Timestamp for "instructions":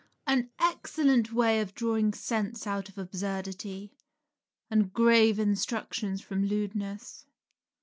5.37-6.21